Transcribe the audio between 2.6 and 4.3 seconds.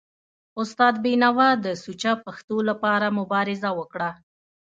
لپاره مبارزه وکړه.